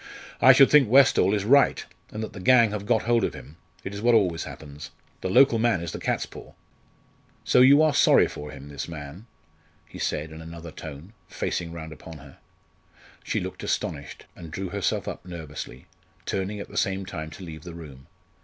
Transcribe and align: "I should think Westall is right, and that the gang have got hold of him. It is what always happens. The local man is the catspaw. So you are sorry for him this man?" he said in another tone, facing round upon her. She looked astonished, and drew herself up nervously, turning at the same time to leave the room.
"I 0.41 0.51
should 0.51 0.71
think 0.71 0.89
Westall 0.89 1.31
is 1.31 1.45
right, 1.45 1.85
and 2.09 2.23
that 2.23 2.33
the 2.33 2.39
gang 2.39 2.71
have 2.71 2.87
got 2.87 3.03
hold 3.03 3.23
of 3.23 3.35
him. 3.35 3.57
It 3.83 3.93
is 3.93 4.01
what 4.01 4.15
always 4.15 4.45
happens. 4.45 4.89
The 5.21 5.29
local 5.29 5.59
man 5.59 5.79
is 5.79 5.91
the 5.91 5.99
catspaw. 5.99 6.53
So 7.43 7.61
you 7.61 7.83
are 7.83 7.93
sorry 7.93 8.27
for 8.27 8.49
him 8.49 8.67
this 8.69 8.87
man?" 8.87 9.27
he 9.87 9.99
said 9.99 10.31
in 10.31 10.41
another 10.41 10.71
tone, 10.71 11.13
facing 11.27 11.71
round 11.71 11.91
upon 11.93 12.17
her. 12.17 12.39
She 13.23 13.39
looked 13.39 13.61
astonished, 13.63 14.25
and 14.35 14.49
drew 14.49 14.69
herself 14.69 15.07
up 15.07 15.23
nervously, 15.23 15.85
turning 16.25 16.59
at 16.59 16.69
the 16.69 16.77
same 16.77 17.05
time 17.05 17.29
to 17.29 17.43
leave 17.43 17.61
the 17.61 17.75
room. 17.75 18.07